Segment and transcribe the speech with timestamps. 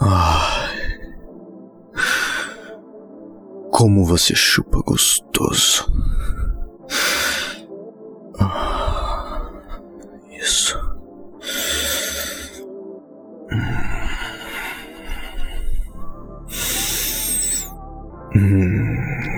[0.00, 0.72] Ai.
[3.70, 5.86] Como você chupa gostoso.
[8.38, 9.50] Ah,
[10.30, 10.78] Isso.
[18.34, 19.31] Hum.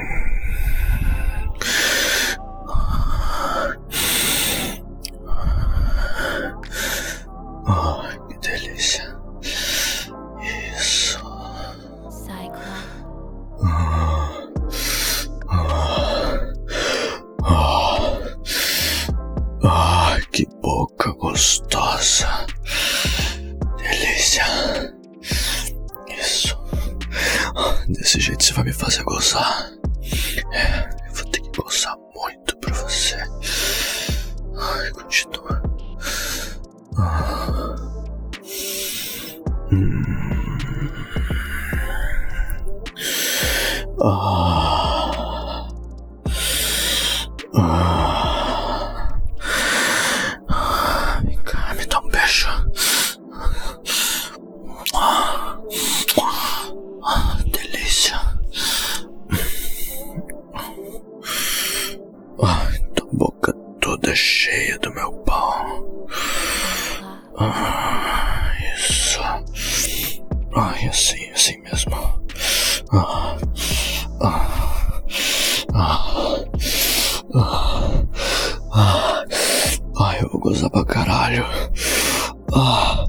[28.15, 29.73] Desse jeito você vai me fazer gozar.
[30.53, 33.17] É, eu vou ter que gozar muito pra você.
[34.57, 35.61] Ai, continua.
[36.97, 37.75] Ah.
[39.73, 40.05] Hum.
[44.01, 45.69] Ah.
[47.57, 47.84] Ah.
[62.47, 66.07] Ai, tua boca toda cheia do meu pau.
[67.39, 69.21] Ah, isso.
[70.55, 71.97] Ai, assim, assim mesmo.
[72.93, 73.39] Ah,
[74.21, 75.03] ah,
[75.75, 76.45] ah,
[77.35, 78.05] ah,
[78.75, 79.25] ah.
[80.01, 81.47] Ai, eu vou gozar pra caralho.
[82.55, 83.07] Ah,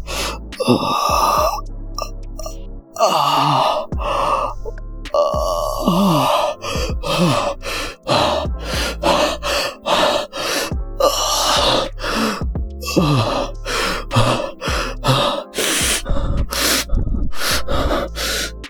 [0.65, 1.49] ah, ah,
[2.99, 3.64] ah,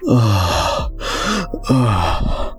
[0.09, 0.89] ah,
[1.69, 2.55] ah.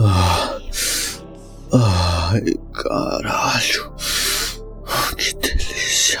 [0.00, 0.58] Ah,
[1.72, 3.94] Ai, caralho.
[5.16, 6.20] Que delícia.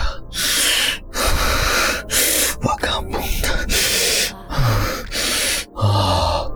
[2.60, 3.66] Vagabunda.
[5.76, 6.50] Ah,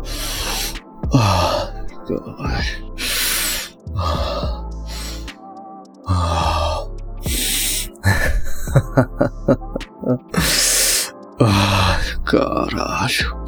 [1.15, 1.73] ah,
[2.07, 2.97] caralho.
[3.97, 4.52] Ah.
[11.41, 13.45] Ai, caralho.